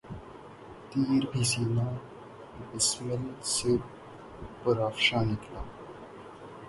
تیر 0.89 1.23
بھی 1.31 1.41
سینہٴ 1.51 1.93
بسمل 2.69 3.23
سے 3.53 3.71
پرافشاں 4.61 5.23
نکلا 5.29 5.61